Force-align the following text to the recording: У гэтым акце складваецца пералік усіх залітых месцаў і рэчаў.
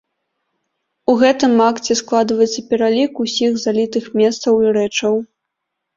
У 1.13 1.13
гэтым 1.23 1.53
акце 1.69 1.97
складваецца 2.01 2.65
пералік 2.71 3.21
усіх 3.27 3.51
залітых 3.67 4.05
месцаў 4.21 4.53
і 4.65 4.73
рэчаў. 4.79 5.13